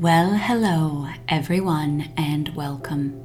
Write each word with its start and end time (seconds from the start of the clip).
Well, 0.00 0.30
hello, 0.36 1.08
everyone, 1.28 2.10
and 2.16 2.48
welcome. 2.56 3.22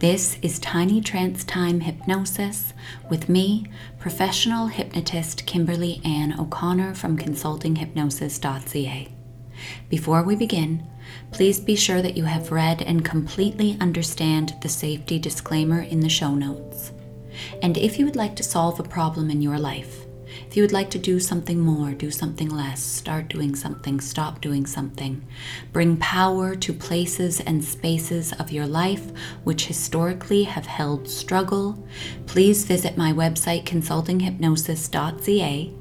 This 0.00 0.38
is 0.42 0.58
Tiny 0.58 1.00
Trance 1.00 1.44
Time 1.44 1.78
Hypnosis 1.78 2.72
with 3.08 3.28
me, 3.28 3.66
professional 4.00 4.66
hypnotist 4.66 5.46
Kimberly 5.46 6.00
Ann 6.04 6.34
O'Connor 6.36 6.94
from 6.96 7.16
consultinghypnosis.ca. 7.16 9.06
Before 9.88 10.24
we 10.24 10.34
begin, 10.34 10.84
please 11.30 11.60
be 11.60 11.76
sure 11.76 12.02
that 12.02 12.16
you 12.16 12.24
have 12.24 12.50
read 12.50 12.82
and 12.82 13.04
completely 13.04 13.76
understand 13.80 14.54
the 14.62 14.68
safety 14.68 15.20
disclaimer 15.20 15.78
in 15.82 16.00
the 16.00 16.08
show 16.08 16.34
notes. 16.34 16.90
And 17.62 17.78
if 17.78 18.00
you 18.00 18.04
would 18.04 18.16
like 18.16 18.34
to 18.34 18.42
solve 18.42 18.80
a 18.80 18.82
problem 18.82 19.30
in 19.30 19.40
your 19.42 19.60
life, 19.60 19.99
if 20.50 20.56
you 20.56 20.62
would 20.64 20.72
like 20.72 20.90
to 20.90 20.98
do 20.98 21.20
something 21.20 21.60
more, 21.60 21.92
do 21.92 22.10
something 22.10 22.48
less, 22.48 22.82
start 22.82 23.28
doing 23.28 23.54
something, 23.54 24.00
stop 24.00 24.40
doing 24.40 24.66
something. 24.66 25.24
Bring 25.72 25.96
power 25.98 26.56
to 26.56 26.72
places 26.72 27.38
and 27.38 27.64
spaces 27.64 28.32
of 28.32 28.50
your 28.50 28.66
life 28.66 29.12
which 29.44 29.66
historically 29.68 30.42
have 30.42 30.66
held 30.66 31.08
struggle. 31.08 31.86
Please 32.26 32.64
visit 32.64 32.96
my 32.98 33.12
website 33.12 33.62
consultinghypnosis.ca 33.64 35.72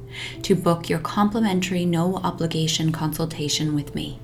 to 0.44 0.56
book 0.56 0.88
your 0.88 1.00
complimentary 1.00 1.84
no 1.84 2.18
obligation 2.18 2.92
consultation 2.92 3.74
with 3.74 3.96
me. 3.96 4.20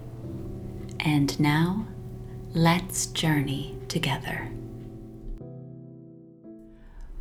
And 1.00 1.40
now, 1.40 1.88
let's 2.54 3.08
journey 3.08 3.80
together. 3.88 4.52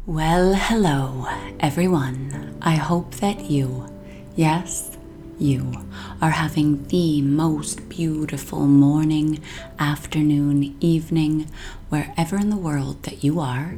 Well, 0.07 0.53
hello, 0.55 1.25
everyone. 1.61 2.59
I 2.61 2.75
hope 2.75 3.15
that 3.23 3.49
you, 3.51 3.89
yes, 4.37 4.99
you, 5.39 5.73
are 6.21 6.33
having 6.33 6.85
the 6.89 7.23
most 7.23 7.89
beautiful 7.89 8.67
morning, 8.67 9.41
afternoon, 9.79 10.77
evening, 10.79 11.47
wherever 11.89 12.37
in 12.37 12.51
the 12.51 12.59
world 12.59 13.03
that 13.05 13.25
you 13.25 13.41
are. 13.41 13.77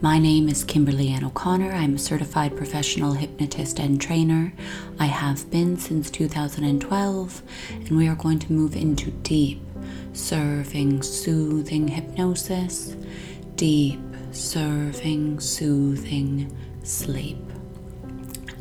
My 0.00 0.20
name 0.20 0.48
is 0.48 0.62
Kimberly 0.62 1.08
Ann 1.08 1.24
O'Connor. 1.24 1.72
I'm 1.72 1.96
a 1.96 1.98
certified 1.98 2.56
professional 2.56 3.14
hypnotist 3.14 3.80
and 3.80 4.00
trainer. 4.00 4.52
I 5.00 5.06
have 5.06 5.50
been 5.50 5.76
since 5.76 6.08
2012, 6.08 7.42
and 7.72 7.96
we 7.96 8.06
are 8.06 8.14
going 8.14 8.38
to 8.38 8.52
move 8.52 8.76
into 8.76 9.10
deep, 9.10 9.60
serving, 10.12 11.02
soothing 11.02 11.88
hypnosis, 11.88 12.94
deep 13.56 13.98
serving, 14.34 15.38
soothing 15.40 16.54
sleep 16.82 17.38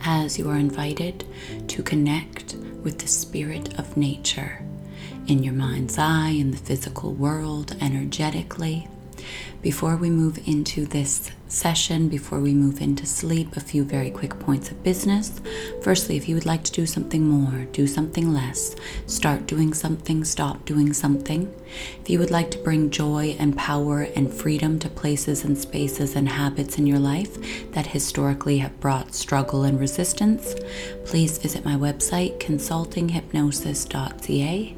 as 0.06 0.38
you 0.38 0.48
are 0.50 0.58
invited 0.58 1.26
to 1.68 1.82
connect 1.82 2.54
with 2.84 3.00
the 3.00 3.08
spirit 3.08 3.78
of 3.80 3.98
nature 3.98 4.62
in 5.28 5.42
your 5.44 5.54
mind's 5.54 5.98
eye, 5.98 6.30
in 6.30 6.52
the 6.52 6.58
physical 6.58 7.14
world, 7.14 7.76
energetically. 7.82 8.88
Before 9.62 9.96
we 9.96 10.10
move 10.10 10.38
into 10.46 10.86
this 10.86 11.32
session 11.54 12.09
before 12.09 12.40
we 12.40 12.52
move 12.54 12.82
into 12.82 13.06
sleep, 13.06 13.56
a 13.56 13.59
few 13.59 13.84
very 13.84 14.09
quick 14.09 14.40
points 14.40 14.72
of 14.72 14.82
business. 14.84 15.40
Firstly, 15.84 16.18
if 16.18 16.28
you 16.28 16.34
would 16.34 16.48
like 16.48 16.64
to 16.64 16.72
do 16.72 16.88
something 16.88 17.28
more, 17.28 17.66
do 17.66 17.86
something 17.86 18.34
less, 18.34 18.76
start 19.06 19.46
doing 19.46 19.72
something, 19.74 20.26
stop 20.26 20.66
doing 20.66 20.94
something. 20.94 21.54
If 22.02 22.09
you 22.09 22.18
would 22.18 22.31
like 22.31 22.50
to 22.52 22.58
bring 22.58 22.90
joy 22.90 23.36
and 23.40 23.56
power 23.56 24.02
and 24.16 24.34
freedom 24.34 24.80
to 24.80 24.90
places 24.90 25.44
and 25.44 25.56
spaces 25.56 26.16
and 26.16 26.28
habits 26.28 26.80
in 26.80 26.88
your 26.88 26.98
life 27.00 27.72
that 27.74 27.86
historically 27.88 28.58
have 28.58 28.80
brought 28.80 29.14
struggle 29.14 29.64
and 29.64 29.80
resistance, 29.80 30.56
please 31.06 31.38
visit 31.38 31.64
my 31.64 31.76
website, 31.76 32.40
consultinghypnosis.ca. 32.40 34.76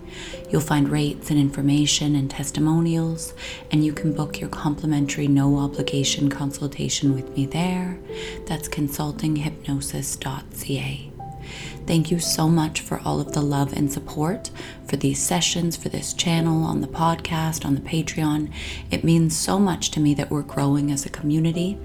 You'll 0.49 0.61
find 0.61 0.87
rates 0.87 1.29
and 1.29 1.37
information 1.37 2.15
and 2.15 2.31
testimonials, 2.31 3.33
and 3.69 3.83
you 3.83 3.91
can 3.91 4.13
book 4.13 4.39
your 4.39 4.47
complimentary 4.49 5.27
no 5.29 5.57
obligation 5.57 6.29
consultation 6.29 6.64
consultation 6.67 7.13
with 7.13 7.35
me 7.37 7.45
there. 7.45 7.97
That's 8.47 8.67
consultinghypnosis.ca. 8.69 11.11
Thank 11.87 12.09
you 12.09 12.17
so 12.19 12.47
much 12.49 12.79
for 12.81 12.99
all 13.05 13.19
of 13.21 13.33
the 13.33 13.41
love 13.41 13.71
and 13.73 13.91
support 13.93 14.49
for 14.87 14.95
these 14.97 15.19
sessions, 15.21 15.77
for 15.77 15.89
this 15.89 16.11
channel, 16.13 16.63
on 16.63 16.81
the 16.81 16.87
podcast, 16.87 17.63
on 17.65 17.75
the 17.75 17.81
Patreon. 17.81 18.51
It 18.89 19.03
means 19.03 19.37
so 19.37 19.59
much 19.59 19.91
to 19.91 19.99
me 19.99 20.15
that 20.15 20.31
we're 20.31 20.41
growing 20.41 20.91
as 20.91 21.05
a 21.05 21.09
community. 21.09 21.77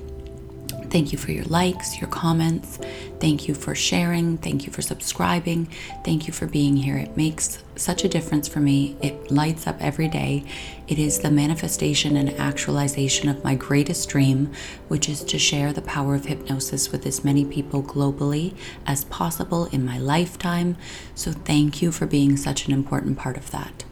Thank 0.89 1.13
you 1.13 1.19
for 1.19 1.31
your 1.33 1.45
likes, 1.45 2.01
your 2.01 2.09
comments. 2.09 2.79
Thank 3.21 3.47
you 3.47 3.55
for 3.55 3.75
sharing. 3.75 4.39
Thank 4.39 4.65
you 4.67 4.73
for 4.73 4.81
subscribing. 4.81 5.69
Thank 6.05 6.27
you 6.27 6.33
for 6.33 6.47
being 6.47 6.75
here. 6.75 6.97
It 6.97 7.19
makes 7.19 7.63
such 7.77 8.03
a 8.03 8.09
difference 8.09 8.49
for 8.49 8.61
me. 8.61 8.97
It 9.03 9.31
lights 9.31 9.67
up 9.67 9.77
every 9.79 10.09
day. 10.09 10.45
It 10.89 10.99
is 10.99 11.19
the 11.19 11.31
manifestation 11.31 12.17
and 12.17 12.31
actualization 12.39 13.29
of 13.29 13.45
my 13.45 13.55
greatest 13.55 14.09
dream, 14.09 14.53
which 14.89 15.07
is 15.09 15.23
to 15.25 15.39
share 15.39 15.71
the 15.71 15.83
power 15.83 16.15
of 16.15 16.25
hypnosis 16.25 16.91
with 16.91 17.05
as 17.05 17.23
many 17.23 17.45
people 17.45 17.83
globally 17.83 18.55
as 18.87 19.05
possible 19.05 19.67
in 19.67 19.85
my 19.85 19.99
lifetime. 19.99 20.77
So, 21.15 21.31
thank 21.31 21.83
you 21.83 21.93
for 21.93 22.07
being 22.07 22.39
such 22.39 22.67
an 22.67 22.73
important 22.73 23.19
part 23.19 23.37
of 23.37 23.51
that. 23.51 23.85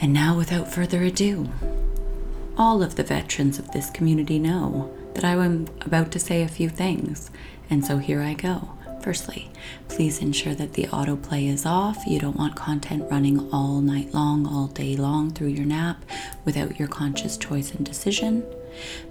And 0.00 0.12
now, 0.14 0.36
without 0.38 0.72
further 0.72 1.02
ado, 1.02 1.50
all 2.56 2.82
of 2.82 2.96
the 2.96 3.04
veterans 3.04 3.58
of 3.58 3.70
this 3.72 3.90
community 3.90 4.38
know 4.38 4.90
that 5.14 5.24
I 5.24 5.32
am 5.32 5.66
about 5.82 6.10
to 6.12 6.18
say 6.18 6.42
a 6.42 6.48
few 6.48 6.68
things, 6.68 7.30
and 7.70 7.84
so 7.84 7.98
here 7.98 8.20
I 8.22 8.34
go. 8.34 8.70
Firstly, 9.02 9.50
please 9.88 10.20
ensure 10.22 10.54
that 10.54 10.74
the 10.74 10.84
autoplay 10.84 11.48
is 11.50 11.66
off. 11.66 12.06
You 12.06 12.20
don't 12.20 12.36
want 12.36 12.54
content 12.54 13.10
running 13.10 13.50
all 13.52 13.80
night 13.80 14.14
long, 14.14 14.46
all 14.46 14.68
day 14.68 14.96
long 14.96 15.32
through 15.32 15.48
your 15.48 15.66
nap 15.66 16.04
without 16.44 16.78
your 16.78 16.86
conscious 16.86 17.36
choice 17.36 17.72
and 17.74 17.84
decision. 17.84 18.44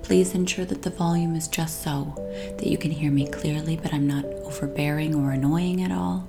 Please 0.02 0.34
ensure 0.34 0.64
that 0.66 0.84
the 0.84 0.90
volume 0.90 1.36
is 1.36 1.50
just 1.50 1.84
so 1.84 2.14
that 2.58 2.68
you 2.68 2.78
can 2.78 2.92
hear 2.92 3.12
me 3.12 3.28
clearly, 3.28 3.76
but 3.76 3.94
I'm 3.94 4.08
not 4.08 4.24
overbearing 4.26 5.14
or 5.14 5.32
annoying 5.34 5.84
at 5.84 5.92
all. 5.92 6.28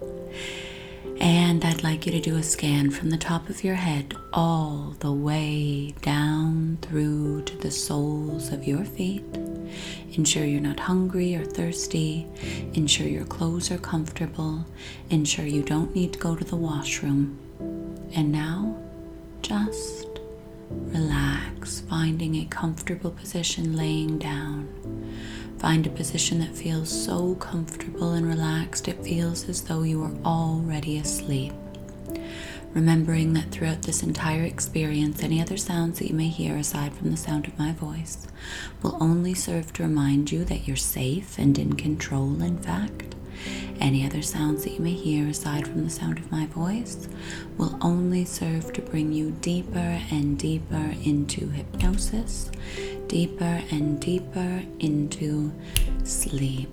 And 1.20 1.64
I'd 1.64 1.84
like 1.84 2.04
you 2.04 2.10
to 2.12 2.20
do 2.20 2.34
a 2.36 2.42
scan 2.42 2.90
from 2.90 3.10
the 3.10 3.16
top 3.16 3.48
of 3.48 3.62
your 3.62 3.76
head 3.76 4.12
all 4.32 4.96
the 4.98 5.12
way 5.12 5.92
down 6.02 6.78
through 6.82 7.42
to 7.44 7.56
the 7.58 7.70
soles 7.70 8.50
of 8.52 8.64
your 8.64 8.84
feet. 8.84 9.22
Ensure 10.12 10.44
you're 10.44 10.60
not 10.60 10.80
hungry 10.80 11.34
or 11.36 11.44
thirsty. 11.44 12.26
Ensure 12.74 13.06
your 13.08 13.24
clothes 13.24 13.70
are 13.70 13.78
comfortable. 13.78 14.64
Ensure 15.10 15.46
you 15.46 15.62
don't 15.62 15.94
need 15.94 16.12
to 16.12 16.18
go 16.18 16.36
to 16.36 16.44
the 16.44 16.56
washroom. 16.56 17.38
And 18.14 18.30
now, 18.30 18.76
just 19.40 20.06
relax, 20.70 21.80
finding 21.88 22.36
a 22.36 22.44
comfortable 22.46 23.10
position 23.10 23.76
laying 23.76 24.18
down. 24.18 24.68
Find 25.58 25.86
a 25.86 25.90
position 25.90 26.40
that 26.40 26.56
feels 26.56 26.88
so 26.90 27.36
comfortable 27.36 28.12
and 28.12 28.26
relaxed, 28.26 28.88
it 28.88 29.02
feels 29.04 29.48
as 29.48 29.62
though 29.62 29.82
you 29.82 30.02
are 30.02 30.14
already 30.24 30.98
asleep 30.98 31.52
remembering 32.74 33.34
that 33.34 33.50
throughout 33.50 33.82
this 33.82 34.02
entire 34.02 34.42
experience, 34.44 35.22
any 35.22 35.40
other 35.40 35.56
sounds 35.56 35.98
that 35.98 36.08
you 36.08 36.14
may 36.14 36.28
hear 36.28 36.56
aside 36.56 36.92
from 36.94 37.10
the 37.10 37.16
sound 37.16 37.46
of 37.46 37.58
my 37.58 37.72
voice 37.72 38.26
will 38.82 38.96
only 39.00 39.34
serve 39.34 39.72
to 39.74 39.82
remind 39.82 40.32
you 40.32 40.44
that 40.44 40.66
you're 40.66 40.76
safe 40.76 41.38
and 41.38 41.58
in 41.58 41.74
control, 41.74 42.42
in 42.42 42.58
fact. 42.58 43.14
Any 43.80 44.06
other 44.06 44.22
sounds 44.22 44.62
that 44.64 44.72
you 44.74 44.80
may 44.80 44.92
hear 44.92 45.26
aside 45.26 45.66
from 45.66 45.82
the 45.82 45.90
sound 45.90 46.18
of 46.18 46.30
my 46.30 46.46
voice 46.46 47.08
will 47.58 47.76
only 47.82 48.24
serve 48.24 48.72
to 48.74 48.82
bring 48.82 49.12
you 49.12 49.32
deeper 49.40 49.78
and 50.10 50.38
deeper 50.38 50.94
into 51.04 51.48
hypnosis, 51.48 52.50
deeper 53.08 53.60
and 53.72 54.00
deeper 54.00 54.62
into 54.78 55.52
sleep. 56.04 56.70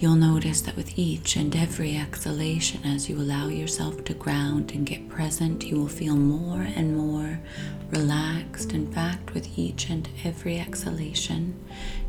You'll 0.00 0.16
notice 0.16 0.62
that 0.62 0.76
with 0.76 0.98
each 0.98 1.36
and 1.36 1.54
every 1.54 1.94
exhalation, 1.94 2.84
as 2.84 3.10
you 3.10 3.16
allow 3.18 3.48
yourself 3.48 4.02
to 4.04 4.14
ground 4.14 4.72
and 4.72 4.86
get 4.86 5.10
present, 5.10 5.62
you 5.66 5.76
will 5.78 5.88
feel 5.88 6.16
more 6.16 6.62
and 6.62 6.96
more 6.96 7.38
relaxed. 7.90 8.72
In 8.72 8.90
fact, 8.90 9.34
with 9.34 9.58
each 9.58 9.90
and 9.90 10.08
every 10.24 10.58
exhalation, 10.58 11.62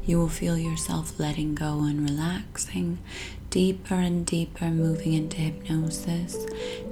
you 0.06 0.20
will 0.20 0.30
feel 0.30 0.58
yourself 0.58 1.20
letting 1.20 1.54
go 1.54 1.82
and 1.84 2.02
relaxing 2.10 3.00
deeper 3.50 3.96
and 3.96 4.26
deeper, 4.26 4.70
moving 4.72 5.12
into 5.12 5.36
hypnosis, 5.36 6.38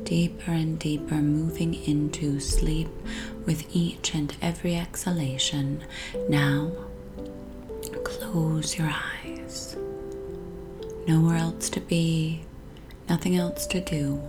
deeper 0.03 0.51
and 0.51 0.77
deeper, 0.79 1.15
moving 1.15 1.75
into 1.75 2.41
sleep 2.41 2.89
with 3.45 3.73
each 3.73 4.13
and 4.13 4.35
every 4.41 4.75
exhalation. 4.75 5.81
Now, 6.27 6.71
close 8.03 8.77
your 8.77 8.89
eyes 8.91 9.77
nowhere 11.09 11.37
else 11.37 11.71
to 11.71 11.81
be, 11.81 12.39
nothing 13.09 13.35
else 13.35 13.65
to 13.65 13.81
do. 13.81 14.21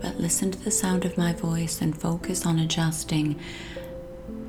But 0.00 0.18
listen 0.18 0.50
to 0.50 0.58
the 0.58 0.72
sound 0.72 1.04
of 1.04 1.16
my 1.16 1.32
voice 1.32 1.80
and 1.80 1.96
focus 1.96 2.44
on 2.44 2.58
adjusting 2.58 3.38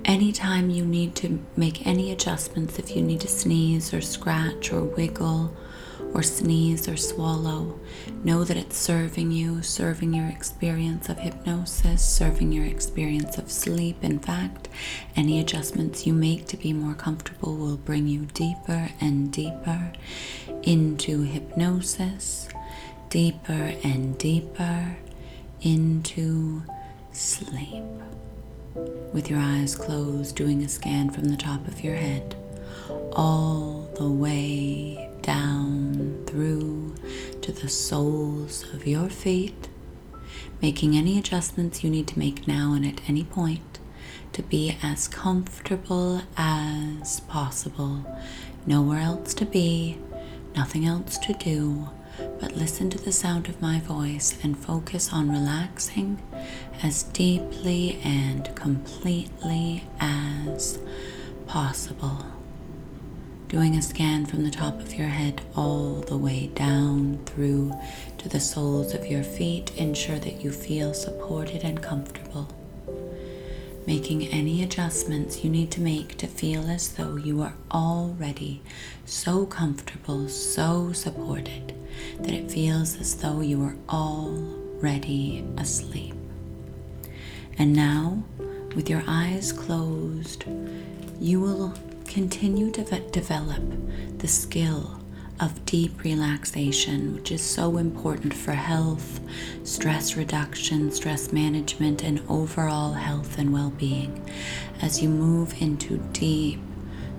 anytime 0.06 0.72
you 0.72 0.84
need 0.84 1.14
to 1.18 1.40
make 1.56 1.86
any 1.86 2.12
adjustments, 2.12 2.80
if 2.80 2.96
you 2.96 3.04
need 3.04 3.20
to 3.22 3.28
sneeze 3.28 3.94
or 3.94 4.02
scratch 4.02 4.74
or 4.74 4.82
wiggle 4.84 5.56
or 6.14 6.24
sneeze 6.24 6.88
or 6.88 6.98
swallow. 6.98 7.80
Know 8.24 8.44
that 8.44 8.58
it's 8.58 8.78
serving 8.78 9.32
you, 9.32 9.62
serving 9.62 10.14
your 10.14 10.28
experience 10.28 11.10
of 11.10 11.20
hypnosis, 11.20 12.08
serving 12.08 12.52
your 12.52 12.66
experience 12.66 13.38
of 13.38 13.52
sleep. 13.52 14.04
In 14.04 14.20
fact, 14.20 14.68
any 15.16 15.40
adjustments 15.40 16.06
you 16.08 16.14
make 16.14 16.48
to 16.48 16.58
be 16.58 16.74
more 16.74 16.94
comfortable 16.96 17.56
will 17.56 17.78
bring 17.78 18.08
you 18.08 18.26
deeper 18.34 18.90
and 19.00 19.32
deeper 19.32 19.92
into 20.64 21.24
hypnosis, 21.24 22.48
deeper 23.10 23.74
and 23.84 24.18
deeper 24.18 24.98
into 25.62 26.64
sleep. 27.12 27.84
With 29.14 29.30
your 29.30 29.40
eyes 29.40 29.76
closed, 29.76 30.36
doing 30.36 30.64
a 30.64 30.70
scan 30.70 31.10
from 31.10 31.26
the 31.26 31.38
top 31.38 31.68
of 31.68 31.84
your 31.84 31.96
head 31.96 32.36
all 33.12 33.90
the 33.98 34.10
way 34.10 35.09
down 35.30 36.24
through 36.26 36.96
to 37.40 37.52
the 37.52 37.70
soles 37.70 38.66
of 38.74 38.88
your 38.88 39.08
feet, 39.10 39.68
making 40.60 40.96
any 40.98 41.20
adjustments 41.20 41.84
you 41.84 41.90
need 41.92 42.08
to 42.08 42.18
make 42.18 42.48
now 42.48 42.74
and 42.74 42.84
at 42.84 43.00
any 43.08 43.24
point 43.24 43.78
to 44.34 44.42
be 44.42 44.76
as 44.82 45.08
comfortable 45.08 46.24
as 46.36 47.20
possible. 47.28 48.04
Nowhere 48.66 49.02
else 49.02 49.36
to 49.36 49.46
be, 49.46 50.00
nothing 50.56 50.84
else 50.88 51.20
to 51.20 51.34
do. 51.34 51.90
But 52.40 52.56
listen 52.56 52.90
to 52.90 52.98
the 52.98 53.12
sound 53.12 53.50
of 53.50 53.62
my 53.62 53.82
voice 53.82 54.36
and 54.44 54.58
focus 54.58 55.14
on 55.14 55.30
relaxing 55.30 56.20
as 56.82 57.04
deeply 57.04 58.00
and 58.04 58.54
completely 58.56 59.84
as 60.02 60.80
possible 61.46 62.26
doing 63.50 63.76
a 63.76 63.82
scan 63.82 64.28
from 64.28 64.44
the 64.44 64.52
top 64.52 64.80
of 64.80 64.94
your 64.94 65.08
head 65.08 65.42
all 65.56 65.96
the 66.02 66.16
way 66.18 66.46
down 66.54 67.18
through 67.26 67.74
to 68.20 68.30
the 68.30 68.40
soles 68.40 68.94
of 68.94 69.08
your 69.08 69.24
feet. 69.24 69.76
Ensure 69.76 70.20
that 70.20 70.44
you 70.44 70.52
feel 70.52 70.94
supported 70.94 71.64
and 71.64 71.82
comfortable. 71.82 72.48
Making 73.88 74.28
any 74.28 74.62
adjustments 74.62 75.44
you 75.44 75.50
need 75.50 75.72
to 75.72 75.82
make 75.82 76.16
to 76.18 76.28
feel 76.28 76.70
as 76.70 76.90
though 76.94 77.16
you 77.16 77.42
are 77.42 77.56
already 77.72 78.62
so 79.06 79.48
comfortable, 79.48 80.30
so 80.30 80.92
supported, 80.94 81.74
that 82.20 82.32
it 82.32 82.52
feels 82.52 82.98
as 82.98 83.16
though 83.16 83.42
you 83.42 83.64
are 83.64 83.76
already 83.90 85.44
asleep. 85.58 86.14
And 87.58 87.74
now, 87.76 88.22
with 88.76 88.88
your 88.92 89.04
eyes 89.08 89.52
closed, 89.52 90.44
you 91.20 91.42
will 91.42 91.74
continue 92.10 92.72
to 92.72 92.84
develop 93.12 93.62
the 94.18 94.28
skill 94.28 95.00
of 95.40 95.64
deep 95.68 96.04
relaxation, 96.04 97.14
which 97.14 97.32
is 97.32 97.42
so 97.42 97.78
important 97.78 98.34
for 98.34 98.52
health, 98.52 99.20
stress 99.64 100.18
reduction, 100.18 100.92
stress 100.92 101.32
management, 101.32 102.04
and 102.04 102.22
overall 102.28 102.94
health 102.94 103.38
and 103.38 103.54
well 103.54 103.70
being. 103.78 104.28
As 104.82 105.02
you 105.02 105.08
move 105.08 105.62
into 105.62 106.00
deep, 106.12 106.60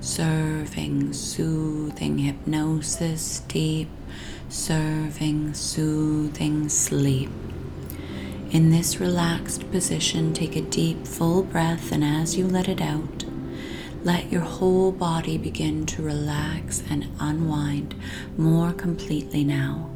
serving, 0.01 1.13
soothing 1.15 2.19
hypnosis, 2.19 3.41
deep, 3.49 3.89
serving, 4.49 5.55
soothing 5.55 6.69
sleep. 6.69 7.31
In 8.51 8.71
this 8.71 8.99
relaxed 8.99 9.71
position, 9.71 10.33
take 10.35 10.57
a 10.57 10.61
deep, 10.61 11.07
full 11.07 11.45
breath, 11.45 11.93
and 11.93 12.03
as 12.03 12.37
you 12.37 12.47
let 12.49 12.69
it 12.69 12.83
out, 12.83 13.25
let 14.03 14.33
your 14.33 14.41
whole 14.41 14.93
body 14.93 15.37
begin 15.37 15.85
to 15.87 16.03
relax 16.03 16.83
and 16.89 17.09
unwind 17.21 17.95
more 18.39 18.73
completely 18.73 19.45
now. 19.45 19.91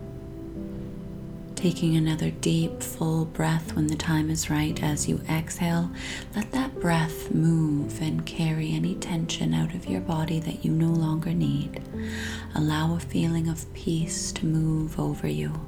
Taking 1.54 1.96
another 1.96 2.30
deep, 2.30 2.82
full 2.82 3.24
breath 3.24 3.74
when 3.74 3.86
the 3.86 3.96
time 3.96 4.28
is 4.28 4.50
right 4.50 4.80
as 4.82 5.08
you 5.08 5.22
exhale, 5.30 5.90
let 6.36 6.52
that 6.52 6.78
breath 6.80 7.30
move 7.32 8.02
and 8.02 8.26
carry 8.26 8.72
any 8.74 8.94
tension 8.96 9.54
out 9.54 9.72
of 9.74 9.86
your 9.86 10.02
body 10.02 10.38
that 10.38 10.66
you 10.66 10.70
no 10.70 10.90
longer 10.92 11.32
need. 11.32 11.80
Allow 12.54 12.96
a 12.96 13.00
feeling 13.00 13.48
of 13.48 13.72
peace 13.72 14.32
to 14.32 14.44
move 14.44 15.00
over 15.00 15.26
you. 15.26 15.66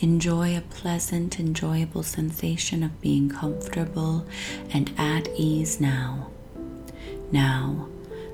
Enjoy 0.00 0.56
a 0.56 0.62
pleasant, 0.62 1.38
enjoyable 1.38 2.04
sensation 2.04 2.82
of 2.82 3.02
being 3.02 3.28
comfortable 3.28 4.24
and 4.72 4.90
at 4.96 5.28
ease 5.36 5.78
now. 5.78 6.30
Now, 7.30 7.88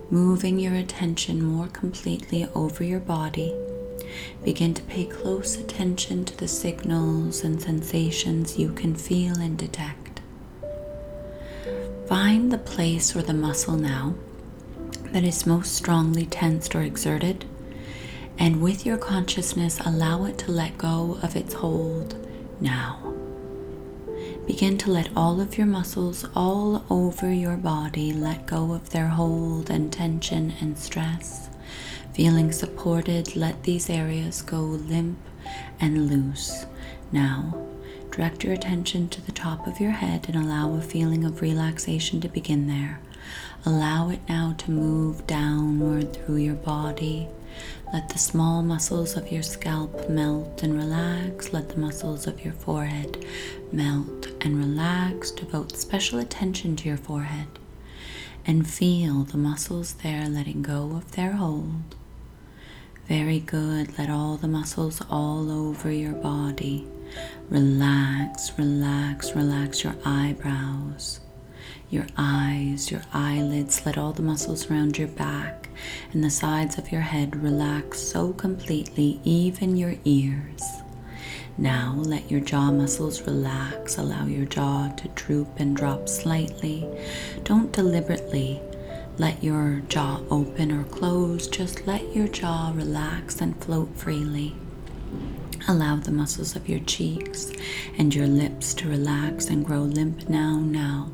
moving 0.08 0.58
your 0.60 0.74
attention 0.74 1.42
more 1.42 1.66
completely 1.66 2.48
over 2.54 2.84
your 2.84 3.00
body, 3.00 3.52
begin 4.44 4.72
to 4.74 4.82
pay 4.84 5.04
close 5.04 5.56
attention 5.58 6.24
to 6.26 6.36
the 6.38 6.46
signals 6.46 7.42
and 7.42 7.60
sensations 7.60 8.56
you 8.58 8.70
can 8.72 8.94
feel 8.94 9.34
and 9.40 9.58
detect. 9.58 10.20
Find 12.06 12.52
the 12.52 12.58
place 12.58 13.16
or 13.16 13.22
the 13.22 13.34
muscle 13.34 13.76
now 13.76 14.14
that 15.06 15.24
is 15.24 15.46
most 15.46 15.74
strongly 15.74 16.26
tensed 16.26 16.74
or 16.76 16.82
exerted, 16.82 17.46
and 18.38 18.60
with 18.62 18.86
your 18.86 18.96
consciousness, 18.98 19.80
allow 19.80 20.24
it 20.24 20.38
to 20.38 20.52
let 20.52 20.78
go 20.78 21.18
of 21.22 21.34
its 21.34 21.54
hold 21.54 22.14
now. 22.60 23.13
Begin 24.54 24.78
to 24.78 24.92
let 24.92 25.08
all 25.16 25.40
of 25.40 25.58
your 25.58 25.66
muscles 25.66 26.24
all 26.36 26.84
over 26.88 27.32
your 27.32 27.56
body 27.56 28.12
let 28.12 28.46
go 28.46 28.70
of 28.72 28.90
their 28.90 29.08
hold 29.08 29.68
and 29.68 29.92
tension 29.92 30.54
and 30.60 30.78
stress. 30.78 31.48
Feeling 32.14 32.52
supported, 32.52 33.34
let 33.34 33.64
these 33.64 33.90
areas 33.90 34.42
go 34.42 34.58
limp 34.60 35.18
and 35.80 36.08
loose. 36.08 36.66
Now, 37.10 37.66
direct 38.12 38.44
your 38.44 38.52
attention 38.52 39.08
to 39.08 39.20
the 39.26 39.32
top 39.32 39.66
of 39.66 39.80
your 39.80 39.90
head 39.90 40.26
and 40.32 40.36
allow 40.36 40.74
a 40.76 40.80
feeling 40.80 41.24
of 41.24 41.42
relaxation 41.42 42.20
to 42.20 42.28
begin 42.28 42.68
there. 42.68 43.00
Allow 43.66 44.10
it 44.10 44.20
now 44.28 44.54
to 44.58 44.70
move 44.70 45.26
downward 45.26 46.12
through 46.14 46.36
your 46.36 46.54
body, 46.54 47.26
let 47.92 48.08
the 48.08 48.18
small 48.18 48.62
muscles 48.62 49.16
of 49.16 49.30
your 49.30 49.42
scalp 49.42 50.08
melt 50.08 50.62
and 50.62 50.74
relax. 50.76 51.52
Let 51.52 51.68
the 51.68 51.78
muscles 51.78 52.26
of 52.26 52.44
your 52.44 52.52
forehead 52.54 53.24
melt 53.70 54.28
and 54.40 54.58
relax. 54.58 55.30
Devote 55.30 55.76
special 55.76 56.18
attention 56.18 56.76
to 56.76 56.88
your 56.88 56.96
forehead 56.96 57.46
and 58.46 58.68
feel 58.68 59.22
the 59.24 59.38
muscles 59.38 59.94
there 60.02 60.28
letting 60.28 60.62
go 60.62 60.92
of 60.96 61.12
their 61.12 61.32
hold. 61.32 61.94
Very 63.06 63.38
good. 63.40 63.96
Let 63.98 64.10
all 64.10 64.36
the 64.36 64.48
muscles 64.48 65.02
all 65.10 65.50
over 65.50 65.90
your 65.92 66.14
body 66.14 66.86
relax, 67.48 68.50
relax, 68.58 69.36
relax 69.36 69.84
your 69.84 69.94
eyebrows 70.04 71.20
your 71.94 72.06
eyes, 72.16 72.90
your 72.90 73.02
eyelids. 73.14 73.86
Let 73.86 73.96
all 73.96 74.10
the 74.12 74.20
muscles 74.22 74.68
around 74.68 74.98
your 74.98 75.06
back 75.08 75.68
and 76.12 76.22
the 76.24 76.30
sides 76.30 76.76
of 76.76 76.90
your 76.90 77.00
head 77.02 77.40
relax 77.42 78.00
so 78.00 78.32
completely, 78.32 79.20
even 79.22 79.76
your 79.76 79.94
ears. 80.04 80.60
Now 81.56 81.94
let 81.96 82.28
your 82.28 82.40
jaw 82.40 82.72
muscles 82.72 83.22
relax. 83.22 83.96
Allow 83.96 84.26
your 84.26 84.44
jaw 84.44 84.92
to 84.96 85.08
droop 85.14 85.48
and 85.60 85.76
drop 85.76 86.08
slightly. 86.08 86.84
Don't 87.44 87.70
deliberately 87.72 88.60
let 89.16 89.44
your 89.44 89.80
jaw 89.88 90.20
open 90.30 90.72
or 90.72 90.82
close. 90.84 91.46
Just 91.46 91.86
let 91.86 92.14
your 92.16 92.26
jaw 92.26 92.72
relax 92.74 93.40
and 93.40 93.56
float 93.62 93.88
freely. 93.94 94.56
Allow 95.68 95.96
the 95.96 96.10
muscles 96.10 96.56
of 96.56 96.68
your 96.68 96.80
cheeks 96.80 97.52
and 97.96 98.12
your 98.12 98.26
lips 98.26 98.74
to 98.74 98.88
relax 98.88 99.46
and 99.48 99.64
grow 99.64 99.82
limp 99.82 100.28
now, 100.28 100.58
now. 100.58 101.10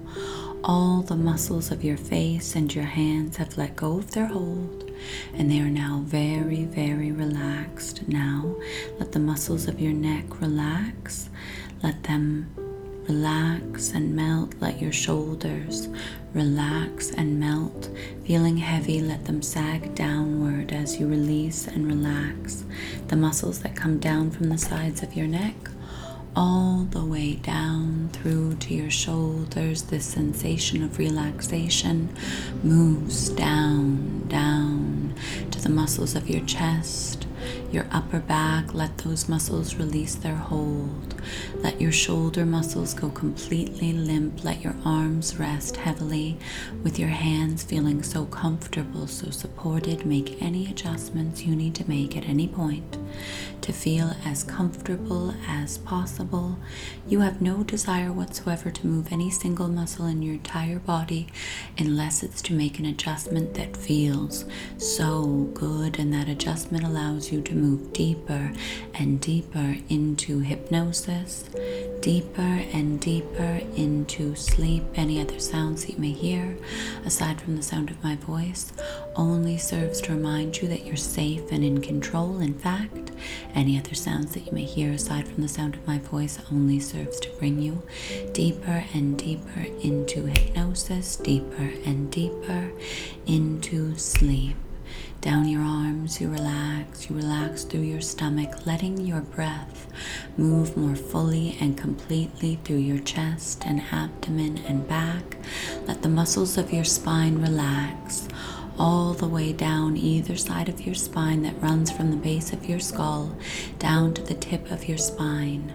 All 0.63 1.01
the 1.01 1.17
muscles 1.17 1.71
of 1.73 1.83
your 1.83 1.97
face 1.97 2.55
and 2.55 2.73
your 2.73 2.85
hands 2.85 3.39
have 3.39 3.57
let 3.57 3.77
go 3.77 3.97
of 3.97 4.11
their 4.11 4.27
hold 4.27 4.91
and 5.33 5.51
they 5.51 5.59
are 5.59 5.71
now 5.71 6.03
very, 6.05 6.65
very 6.65 7.11
relaxed. 7.13 8.07
Now 8.09 8.55
let 8.99 9.13
the 9.13 9.21
muscles 9.21 9.69
of 9.69 9.81
your 9.81 9.95
neck 9.95 10.39
relax. 10.43 11.31
Let 11.83 12.03
them 12.03 12.55
relax 13.09 13.93
and 13.93 14.15
melt. 14.15 14.53
Let 14.61 14.83
your 14.83 14.93
shoulders 14.93 15.89
relax 16.35 17.11
and 17.11 17.41
melt. 17.41 17.89
Feeling 18.27 18.59
heavy, 18.59 19.01
let 19.01 19.25
them 19.25 19.41
sag 19.41 19.95
downward 19.95 20.73
as 20.73 21.01
you 21.01 21.09
release 21.09 21.67
and 21.69 21.87
relax. 21.87 22.67
The 23.09 23.17
muscles 23.17 23.61
that 23.61 23.77
come 23.77 23.99
down 23.99 24.31
from 24.31 24.51
the 24.51 24.59
sides 24.59 25.03
of 25.03 25.15
your 25.15 25.27
neck 25.27 25.57
all 26.37 26.85
the 26.91 27.05
way 27.05 27.35
down 27.35 28.09
through 28.13 28.55
to 28.57 28.75
your 28.75 28.91
shoulders. 28.91 29.83
This 29.83 30.05
sensation 30.07 30.83
of 30.83 30.99
relaxation 30.99 32.11
moves 32.63 33.29
down, 33.31 34.27
down 34.29 35.15
to 35.51 35.61
the 35.61 35.69
muscles 35.69 36.15
of 36.15 36.29
your 36.29 36.45
chest, 36.47 37.27
your 37.73 37.87
upper 37.91 38.21
back. 38.21 38.75
Let 38.75 38.99
those 38.99 39.29
muscles 39.29 39.77
release 39.77 40.15
their 40.15 40.37
hold. 40.37 41.20
Let 41.57 41.81
your 41.81 41.93
shoulder 41.93 42.47
muscles 42.47 42.95
go 42.95 43.11
completely 43.11 43.93
limp. 43.93 44.45
Let 44.45 44.63
your 44.63 44.75
arms 44.85 45.37
rest 45.39 45.77
heavily 45.77 46.39
with 46.83 46.99
your 46.99 47.09
hands 47.11 47.63
feeling 47.63 48.03
so 48.03 48.25
comfortable, 48.27 49.07
so 49.07 49.31
supported. 49.31 50.07
Make 50.07 50.41
any 50.43 50.67
adjustments 50.71 51.43
you 51.45 51.55
need 51.55 51.75
to 51.77 51.89
make 51.89 52.17
at 52.17 52.29
any 52.29 52.49
point 52.49 52.97
to 53.61 53.73
feel 53.73 54.15
as 54.25 54.43
comfortable 54.45 55.35
as 55.47 55.79
possible. 55.79 56.59
You 57.07 57.21
have 57.21 57.43
no 57.43 57.63
desire 57.63 58.13
whatsoever 58.13 58.71
to 58.71 58.87
move 58.87 59.13
any 59.13 59.31
single 59.31 59.69
muscle 59.69 60.07
in 60.07 60.23
your 60.23 60.35
entire 60.35 60.79
body 60.79 61.27
unless 61.77 62.23
it's 62.23 62.41
to 62.43 62.55
make 62.55 62.79
an 62.79 62.87
adjustment 62.87 63.55
that 63.55 63.77
feels 63.77 64.45
so 64.79 65.49
good, 65.55 65.99
and 65.99 66.13
that 66.13 66.29
adjustment 66.29 66.85
allows 66.85 67.33
you 67.33 67.43
to 67.43 67.55
move 67.55 67.93
deeper 67.93 68.53
and 68.95 69.21
deeper 69.21 69.77
into 69.89 70.41
hypnosis 70.41 71.09
deeper 72.01 72.51
and 72.73 73.01
deeper 73.01 73.61
into 73.75 74.35
sleep. 74.37 74.85
Any 74.95 75.21
other 75.21 75.41
sounds 75.41 75.85
that 75.85 75.95
you 75.95 75.99
may 75.99 76.13
hear, 76.13 76.57
aside 77.05 77.41
from 77.41 77.57
the 77.57 77.63
sound 77.63 77.91
of 77.91 78.03
my 78.05 78.15
voice, 78.15 78.73
only 79.17 79.57
serves 79.59 80.01
to 80.03 80.13
remind 80.13 80.63
you 80.63 80.69
that 80.69 80.87
you're 80.87 80.95
safe 80.97 81.43
and 81.51 81.65
in 81.65 81.81
control. 81.81 82.39
In 82.39 82.55
fact, 82.55 83.11
any 83.55 83.77
other 83.77 83.95
sounds 83.95 84.35
that 84.35 84.47
you 84.47 84.53
may 84.53 84.65
hear, 84.65 84.93
aside 84.93 85.27
from 85.27 85.43
the 85.43 85.49
sound 85.49 85.75
of 85.75 85.87
my 85.87 85.99
voice, 85.99 86.39
only 86.53 86.79
serves 86.79 87.19
to 87.21 87.31
bring 87.39 87.61
you 87.61 87.83
deeper 88.33 88.85
and 88.95 89.19
deeper 89.19 89.67
into 89.83 90.27
hypnosis, 90.27 91.17
deeper 91.17 91.71
and 91.85 92.11
deeper 92.13 92.71
into 93.27 93.97
sleep 93.97 94.57
down 95.21 95.47
your 95.49 95.63
arms. 95.63 96.21
You 96.21 96.29
relax. 96.31 97.09
You 97.09 97.17
relax 97.17 97.65
through 97.65 97.81
your 97.81 98.01
stomach, 98.01 98.67
letting 98.67 98.99
your 98.99 99.21
breath 99.21 99.87
move 100.37 100.77
more 100.77 100.97
fully 100.97 101.57
and 101.61 101.77
completely 101.77 102.59
through 102.65 102.77
your 102.77 102.99
chest 103.01 103.63
and 103.67 103.83
abdomen 103.93 104.59
and 104.67 104.87
back. 104.89 105.37
Let 105.87 106.03
the 106.03 106.09
muscles 106.09 106.57
of 106.57 106.73
your 106.73 106.85
spine 106.85 107.41
relax 107.41 108.29
all 108.81 109.13
the 109.13 109.29
way 109.29 109.53
down 109.53 109.95
either 109.95 110.35
side 110.37 110.67
of 110.67 110.81
your 110.81 110.95
spine 110.95 111.43
that 111.43 111.61
runs 111.63 111.91
from 111.93 112.11
the 112.11 112.17
base 112.17 112.51
of 112.55 112.65
your 112.65 112.81
skull 112.81 113.31
down 113.79 114.15
to 114.15 114.23
the 114.23 114.33
tip 114.35 114.71
of 114.71 114.89
your 114.89 114.97
spine. 114.97 115.75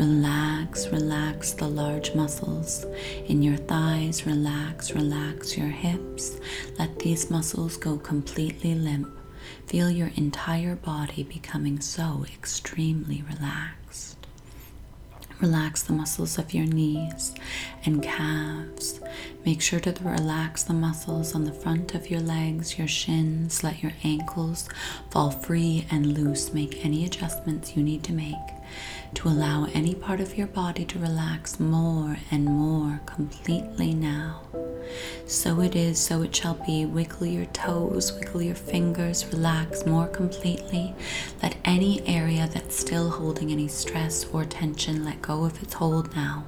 Relax, 0.00 0.88
relax 0.88 1.52
the 1.52 1.68
large 1.68 2.12
muscles 2.12 2.84
in 3.28 3.40
your 3.40 3.54
thighs, 3.56 4.26
relax, 4.26 4.90
relax 4.96 5.56
your 5.56 5.68
hips. 5.68 6.40
Let 6.76 6.98
these 6.98 7.30
muscles 7.30 7.76
go 7.76 7.96
completely 7.96 8.74
limp. 8.74 9.08
Feel 9.66 9.88
your 9.88 10.10
entire 10.16 10.74
body 10.74 11.22
becoming 11.22 11.78
so 11.80 12.26
extremely 12.34 13.22
relaxed. 13.32 13.76
Relax 15.40 15.82
the 15.84 15.92
muscles 15.94 16.36
of 16.38 16.52
your 16.52 16.66
knees 16.66 17.32
and 17.86 18.02
calves. 18.02 19.00
Make 19.46 19.62
sure 19.62 19.80
to 19.80 19.94
relax 20.04 20.64
the 20.64 20.74
muscles 20.74 21.34
on 21.34 21.44
the 21.44 21.52
front 21.52 21.94
of 21.94 22.10
your 22.10 22.20
legs, 22.20 22.76
your 22.78 22.86
shins. 22.86 23.64
Let 23.64 23.82
your 23.82 23.92
ankles 24.04 24.68
fall 25.10 25.30
free 25.30 25.86
and 25.90 26.12
loose. 26.12 26.52
Make 26.52 26.84
any 26.84 27.06
adjustments 27.06 27.74
you 27.74 27.82
need 27.82 28.02
to 28.04 28.12
make 28.12 28.34
to 29.14 29.28
allow 29.28 29.66
any 29.72 29.94
part 29.94 30.20
of 30.20 30.36
your 30.36 30.46
body 30.46 30.84
to 30.84 30.98
relax 30.98 31.58
more 31.58 32.16
and 32.30 32.44
more 32.44 33.00
completely 33.06 33.92
now. 33.94 34.42
So 35.26 35.60
it 35.60 35.76
is, 35.76 35.98
so 35.98 36.22
it 36.22 36.34
shall 36.34 36.54
be. 36.66 36.84
Wiggle 36.84 37.26
your 37.26 37.44
toes, 37.46 38.12
wiggle 38.12 38.42
your 38.42 38.54
fingers, 38.54 39.26
relax 39.26 39.86
more 39.86 40.08
completely. 40.08 40.94
Let 41.42 41.56
any 41.64 42.06
area 42.08 42.48
that's 42.52 42.76
still 42.76 43.10
holding 43.10 43.52
any 43.52 43.68
stress 43.68 44.24
or 44.32 44.44
tension 44.44 45.04
let 45.04 45.22
go 45.22 45.44
of 45.44 45.62
its 45.62 45.74
hold 45.74 46.14
now. 46.16 46.44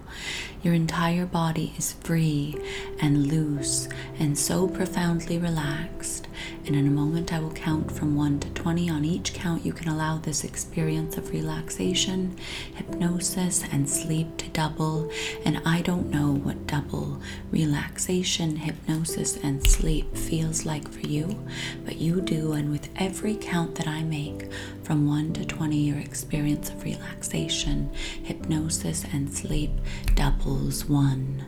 Your 0.62 0.74
entire 0.74 1.26
body 1.26 1.74
is 1.76 1.92
free 1.92 2.56
and 3.00 3.26
loose 3.28 3.88
and 4.18 4.38
so 4.38 4.68
profoundly 4.68 5.38
relaxed 5.38 6.28
and 6.66 6.74
in 6.76 6.86
a 6.86 6.90
moment 6.90 7.32
I 7.32 7.40
will 7.40 7.52
count 7.52 7.90
from 7.90 8.16
1 8.16 8.40
to 8.40 8.50
20. 8.50 8.88
On 8.90 9.04
each 9.04 9.34
count, 9.34 9.64
you 9.64 9.72
can 9.72 9.88
allow 9.88 10.18
this 10.18 10.44
experience 10.44 11.16
of 11.16 11.30
relaxation, 11.30 12.36
hypnosis, 12.74 13.62
and 13.72 13.88
sleep 13.88 14.36
to 14.38 14.48
double. 14.48 15.10
And 15.44 15.60
I 15.64 15.82
don't 15.82 16.10
know 16.10 16.32
what 16.32 16.66
double 16.68 17.20
relaxation, 17.50 18.56
hypnosis, 18.56 19.36
and 19.36 19.66
sleep 19.66 20.16
feels 20.16 20.64
like 20.64 20.88
for 20.90 21.00
you, 21.00 21.44
but 21.84 21.96
you 21.98 22.20
do. 22.20 22.52
And 22.52 22.70
with 22.70 22.88
every 22.96 23.34
count 23.36 23.74
that 23.76 23.88
I 23.88 24.02
make 24.04 24.48
from 24.84 25.06
1 25.08 25.32
to 25.34 25.44
20, 25.44 25.76
your 25.76 25.98
experience 25.98 26.70
of 26.70 26.82
relaxation, 26.84 27.90
hypnosis, 28.22 29.04
and 29.12 29.32
sleep 29.32 29.70
doubles. 30.14 30.82
1, 30.88 31.44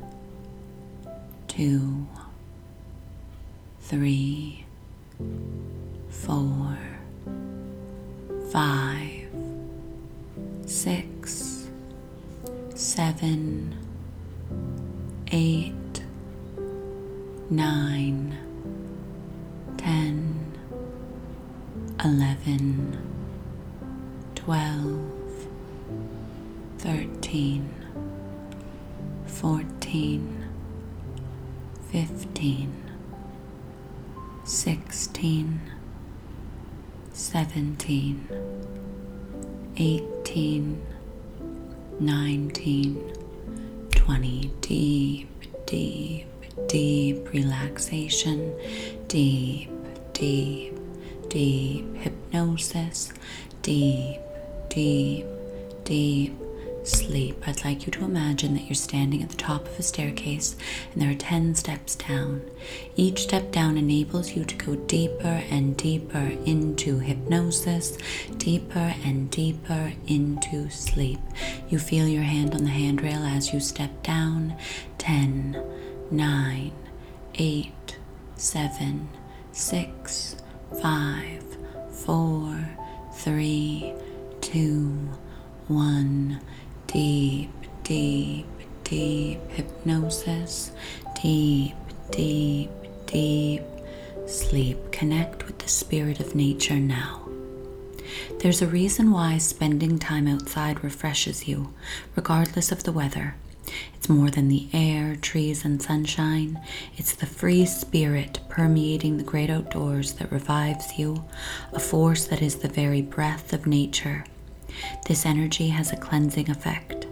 2, 1.48 2.06
three, 3.80 4.63
four, 6.08 6.76
five, 8.52 9.28
six, 10.66 11.68
seven, 12.74 13.74
eight, 15.30 16.02
nine, 17.50 18.36
ten, 19.76 20.50
eleven, 22.04 22.98
twelve, 24.34 25.46
thirteen, 26.78 27.68
fourteen, 29.26 30.44
fifteen 31.90 32.83
sixteen, 34.44 35.58
seventeen, 37.14 38.28
eighteen, 39.78 40.84
nineteen, 41.98 42.94
twenty. 43.90 44.50
Deep, 44.60 45.30
deep, 45.64 46.26
deep 46.68 47.32
relaxation, 47.32 48.52
deep, 49.08 49.70
deep, 50.12 50.74
deep 51.28 51.96
hypnosis, 51.96 53.12
deep, 53.62 54.18
deep, 54.68 55.26
deep 55.84 56.34
sleep, 56.86 57.42
I'd 57.46 57.64
like 57.64 57.86
you 57.86 57.92
to 57.92 58.04
imagine 58.04 58.54
that 58.54 58.64
you're 58.64 58.74
standing 58.74 59.22
at 59.22 59.30
the 59.30 59.36
top 59.36 59.66
of 59.66 59.78
a 59.78 59.82
staircase 59.82 60.54
and 60.92 61.00
there 61.00 61.10
are 61.10 61.14
10 61.14 61.54
steps 61.54 61.94
down. 61.94 62.48
Each 62.96 63.20
step 63.22 63.50
down 63.50 63.78
enables 63.78 64.32
you 64.32 64.44
to 64.44 64.54
go 64.56 64.76
deeper 64.76 65.42
and 65.50 65.76
deeper 65.76 66.32
into 66.44 66.98
hypnosis, 66.98 67.96
deeper 68.36 68.94
and 69.04 69.30
deeper 69.30 69.92
into 70.06 70.68
sleep. 70.70 71.20
You 71.68 71.78
feel 71.78 72.06
your 72.06 72.22
hand 72.22 72.54
on 72.54 72.64
the 72.64 72.70
handrail 72.70 73.22
as 73.24 73.52
you 73.52 73.60
step 73.60 74.02
down. 74.02 74.56
10, 74.98 75.60
9, 76.10 76.72
8, 77.36 77.96
7, 78.36 79.08
6, 79.52 80.36
5, 80.82 81.44
4, 81.92 82.68
3, 83.12 83.92
2, 84.42 85.08
1 85.68 86.40
deep, 86.94 87.50
deep, 87.82 88.46
deep 88.84 89.40
hypnosis, 89.50 90.70
deep, 91.20 91.74
deep, 92.12 92.70
deep 93.06 93.62
sleep. 94.28 94.78
Connect 94.92 95.44
with 95.44 95.58
the 95.58 95.68
spirit 95.68 96.20
of 96.20 96.36
nature 96.36 96.76
now. 96.78 97.20
There's 98.38 98.62
a 98.62 98.68
reason 98.68 99.10
why 99.10 99.38
spending 99.38 99.98
time 99.98 100.28
outside 100.28 100.84
refreshes 100.84 101.48
you, 101.48 101.74
regardless 102.14 102.70
of 102.70 102.84
the 102.84 102.92
weather. 102.92 103.34
It's 103.96 104.08
more 104.08 104.30
than 104.30 104.46
the 104.46 104.68
air, 104.72 105.16
trees, 105.16 105.64
and 105.64 105.82
sunshine. 105.82 106.60
It's 106.96 107.16
the 107.16 107.26
free 107.26 107.66
spirit 107.66 108.38
permeating 108.48 109.16
the 109.16 109.24
great 109.24 109.50
outdoors 109.50 110.12
that 110.12 110.30
revives 110.30 110.96
you, 110.96 111.24
a 111.72 111.80
force 111.80 112.26
that 112.26 112.40
is 112.40 112.54
the 112.56 112.68
very 112.68 113.02
breath 113.02 113.52
of 113.52 113.66
nature, 113.66 114.24
this 115.06 115.26
energy 115.26 115.68
has 115.68 115.92
a 115.92 115.96
cleansing 115.96 116.50
effect. 116.50 117.06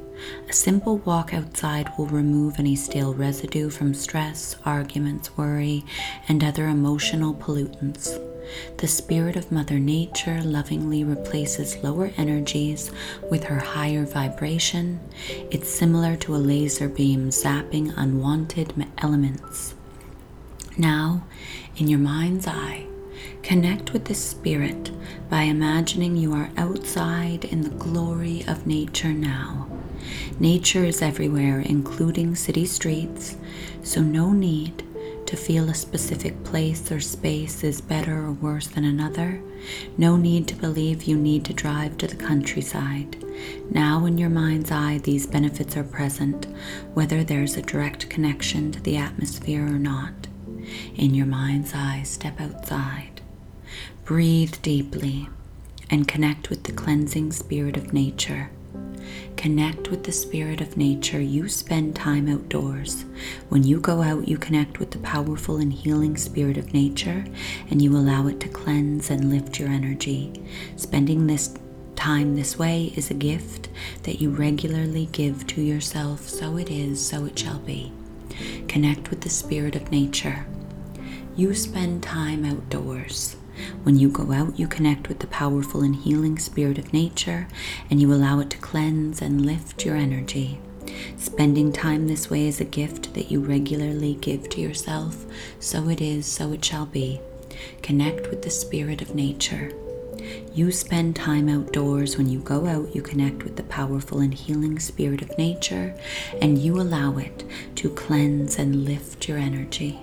A 0.49 0.53
simple 0.53 0.99
walk 0.99 1.35
outside 1.35 1.89
will 1.99 2.07
remove 2.07 2.59
any 2.59 2.77
stale 2.77 3.13
residue 3.13 3.71
from 3.71 3.93
stress, 3.93 4.55
arguments, 4.65 5.37
worry, 5.37 5.85
and 6.29 6.45
other 6.45 6.69
emotional 6.69 7.35
pollutants. 7.35 8.19
The 8.79 8.87
spirit 8.89 9.35
of 9.37 9.51
Mother 9.51 9.79
Nature 9.79 10.43
lovingly 10.45 11.03
replaces 11.05 11.77
lower 11.83 12.11
energies 12.17 12.91
with 13.31 13.45
her 13.45 13.59
higher 13.59 14.05
vibration. 14.05 15.01
It's 15.51 15.71
similar 15.71 16.17
to 16.19 16.37
a 16.37 16.39
laser 16.39 16.89
beam 16.89 17.31
zapping 17.31 17.93
unwanted 17.97 18.75
elements. 18.99 19.75
Now, 20.77 21.25
in 21.77 21.89
your 21.89 21.99
mind's 21.99 22.47
eye, 22.47 22.87
Connect 23.43 23.93
with 23.93 24.05
the 24.05 24.15
spirit 24.15 24.91
by 25.29 25.43
imagining 25.43 26.17
you 26.17 26.33
are 26.33 26.51
outside 26.57 27.45
in 27.45 27.61
the 27.63 27.69
glory 27.71 28.45
of 28.47 28.67
nature 28.67 29.13
now. 29.13 29.69
Nature 30.41 30.85
is 30.85 31.03
everywhere, 31.03 31.61
including 31.61 32.35
city 32.37 32.65
streets, 32.65 33.37
so 33.83 34.01
no 34.03 34.33
need 34.33 34.85
to 35.27 35.37
feel 35.37 35.69
a 35.69 35.75
specific 35.75 36.45
place 36.45 36.91
or 36.93 37.01
space 37.01 37.65
is 37.65 37.81
better 37.81 38.15
or 38.25 38.33
worse 38.33 38.67
than 38.69 38.85
another. 38.85 39.41
No 39.97 40.17
need 40.17 40.47
to 40.49 40.57
believe 40.57 41.05
you 41.05 41.17
need 41.17 41.45
to 41.47 41.55
drive 41.55 41.97
to 41.99 42.07
the 42.07 42.17
countryside. 42.17 43.17
Now, 43.71 44.05
in 44.07 44.19
your 44.19 44.29
mind's 44.31 44.71
eye, 44.71 44.99
these 45.03 45.27
benefits 45.27 45.77
are 45.77 45.85
present, 45.85 46.47
whether 46.95 47.25
there's 47.25 47.57
a 47.57 47.63
direct 47.63 48.09
connection 48.11 48.71
to 48.73 48.81
the 48.83 48.97
atmosphere 48.99 49.65
or 49.65 49.79
not. 49.79 50.27
In 50.97 51.15
your 51.15 51.27
mind's 51.27 51.73
eye, 51.75 52.03
step 52.05 52.41
outside. 52.41 53.12
Breathe 54.05 54.55
deeply 54.63 55.29
and 55.89 56.09
connect 56.09 56.51
with 56.51 56.65
the 56.65 56.73
cleansing 56.73 57.31
spirit 57.31 57.77
of 57.77 57.93
nature. 57.93 58.51
Connect 59.37 59.93
with 59.93 60.03
the 60.03 60.11
spirit 60.11 60.61
of 60.61 60.77
nature. 60.77 61.21
You 61.21 61.49
spend 61.49 61.95
time 61.95 62.29
outdoors. 62.29 63.05
When 63.49 63.63
you 63.63 63.79
go 63.79 64.03
out, 64.03 64.27
you 64.27 64.39
connect 64.39 64.81
with 64.81 64.91
the 64.91 64.99
powerful 64.99 65.59
and 65.59 65.73
healing 65.73 66.17
spirit 66.17 66.57
of 66.57 66.73
nature 66.75 67.25
and 67.71 67.81
you 67.81 67.93
allow 67.95 68.27
it 68.27 68.41
to 68.41 68.49
cleanse 68.49 69.09
and 69.09 69.31
lift 69.31 69.61
your 69.61 69.69
energy. 69.69 70.33
Spending 70.75 71.29
this 71.29 71.55
time 71.95 72.35
this 72.35 72.59
way 72.59 72.93
is 72.97 73.09
a 73.09 73.15
gift 73.15 73.69
that 74.03 74.21
you 74.21 74.31
regularly 74.31 75.07
give 75.13 75.47
to 75.47 75.63
yourself. 75.63 76.29
So 76.29 76.57
it 76.59 76.73
is, 76.73 77.01
so 77.07 77.25
it 77.25 77.39
shall 77.39 77.61
be. 77.61 77.93
Connect 78.67 79.11
with 79.11 79.21
the 79.21 79.31
spirit 79.31 79.77
of 79.77 79.93
nature. 79.93 80.45
You 81.37 81.55
spend 81.55 82.03
time 82.03 82.45
outdoors. 82.45 83.37
When 83.83 83.99
you 83.99 84.09
go 84.09 84.33
out, 84.33 84.59
you 84.59 84.67
connect 84.67 85.09
with 85.09 85.19
the 85.19 85.27
powerful 85.27 85.83
and 85.83 85.95
healing 85.95 86.39
spirit 86.39 86.79
of 86.79 86.93
nature 86.93 87.49
and 87.91 88.01
you 88.01 88.13
allow 88.13 88.41
it 88.41 88.51
to 88.51 88.59
cleanse 88.59 89.21
and 89.21 89.45
lift 89.45 89.85
your 89.85 89.97
energy. 89.97 90.59
Spending 91.17 91.73
time 91.73 92.07
this 92.09 92.31
way 92.31 92.49
is 92.49 92.61
a 92.61 92.65
gift 92.65 93.15
that 93.15 93.31
you 93.31 93.41
regularly 93.41 94.15
give 94.21 94.49
to 94.51 94.61
yourself. 94.61 95.27
So 95.61 95.89
it 95.89 96.01
is, 96.01 96.27
so 96.27 96.53
it 96.53 96.65
shall 96.65 96.87
be. 96.87 97.21
Connect 97.83 98.31
with 98.31 98.43
the 98.43 98.51
spirit 98.51 99.03
of 99.03 99.15
nature. 99.15 99.71
You 100.55 100.73
spend 100.73 101.15
time 101.17 101.49
outdoors. 101.49 102.17
When 102.17 102.29
you 102.29 102.41
go 102.41 102.67
out, 102.67 102.95
you 102.95 103.03
connect 103.03 103.43
with 103.43 103.57
the 103.57 103.63
powerful 103.65 104.21
and 104.21 104.33
healing 104.33 104.79
spirit 104.79 105.21
of 105.23 105.37
nature 105.37 105.95
and 106.41 106.59
you 106.59 106.81
allow 106.81 107.17
it 107.19 107.45
to 107.77 107.91
cleanse 107.91 108.59
and 108.59 108.85
lift 108.85 109.29
your 109.29 109.39
energy. 109.39 110.01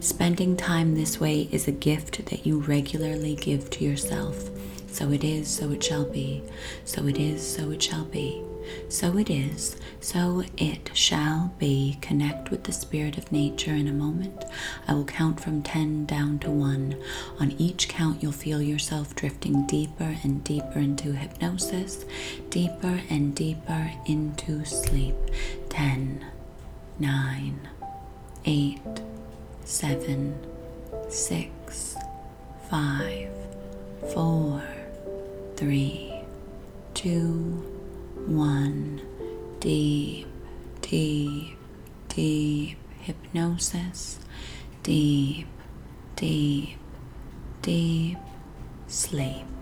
Spending 0.00 0.56
time 0.56 0.94
this 0.94 1.18
way 1.18 1.48
is 1.50 1.66
a 1.66 1.72
gift 1.72 2.24
that 2.26 2.46
you 2.46 2.58
regularly 2.60 3.34
give 3.34 3.70
to 3.70 3.84
yourself. 3.84 4.48
So 4.88 5.10
it 5.10 5.24
is, 5.24 5.48
so 5.48 5.70
it 5.72 5.82
shall 5.82 6.04
be. 6.04 6.42
So 6.84 7.08
it 7.08 7.18
is, 7.18 7.44
so 7.46 7.70
it 7.72 7.82
shall 7.82 8.04
be. 8.04 8.40
So 8.88 9.18
it 9.18 9.28
is, 9.28 9.76
so 10.00 10.40
it 10.40 10.96
shall 10.96 11.52
be. 11.58 11.98
Connect 12.00 12.50
with 12.50 12.64
the 12.64 12.72
spirit 12.72 13.18
of 13.18 13.32
nature 13.32 13.72
in 13.74 13.88
a 13.88 13.92
moment. 13.92 14.44
I 14.86 14.94
will 14.94 15.04
count 15.04 15.40
from 15.40 15.62
10 15.62 16.06
down 16.06 16.38
to 16.40 16.50
1. 16.50 16.96
On 17.40 17.50
each 17.52 17.88
count, 17.88 18.22
you'll 18.22 18.30
feel 18.32 18.62
yourself 18.62 19.14
drifting 19.16 19.66
deeper 19.66 20.16
and 20.22 20.44
deeper 20.44 20.78
into 20.78 21.12
hypnosis, 21.12 22.04
deeper 22.50 23.00
and 23.10 23.34
deeper 23.34 23.90
into 24.06 24.64
sleep. 24.64 25.16
10, 25.70 26.24
9, 27.00 27.68
8, 28.44 28.78
seven, 29.64 30.34
six, 31.08 31.96
five, 32.70 33.30
four, 34.12 34.62
three, 35.56 36.20
two, 36.92 37.32
one. 38.26 39.00
Deep, 39.60 40.26
deep, 40.82 41.56
deep 42.10 42.76
hypnosis. 43.00 44.18
Deep, 44.82 45.46
deep, 46.16 46.76
deep 47.62 48.18
sleep. 48.88 49.53